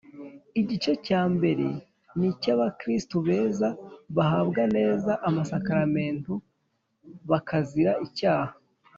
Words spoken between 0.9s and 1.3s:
cya